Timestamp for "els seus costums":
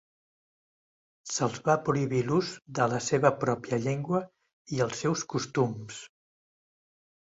4.89-6.07